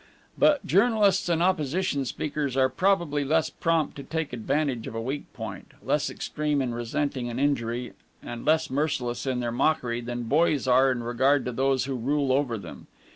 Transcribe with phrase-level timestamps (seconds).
[0.35, 5.31] But journalists and opposition speakers are probably less prompt to take advantage of a weak
[5.31, 7.93] point, less extreme in resenting an injury,
[8.23, 12.31] and less merciless in their mockery than boys are in regard to those who rule
[12.33, 12.87] over them.